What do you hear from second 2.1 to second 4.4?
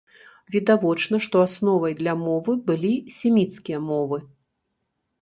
мовы былі семіцкія мовы.